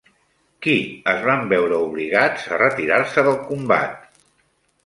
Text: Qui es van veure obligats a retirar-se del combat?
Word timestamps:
Qui 0.65 0.71
es 1.11 1.19
van 1.27 1.43
veure 1.51 1.81
obligats 1.89 2.49
a 2.57 2.59
retirar-se 2.65 3.29
del 3.29 3.39
combat? 3.53 4.21